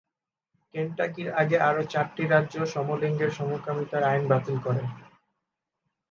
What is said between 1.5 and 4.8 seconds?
আরও চারটি রাজ্য সমলিঙ্গের সমকামিতার আইন বাতিল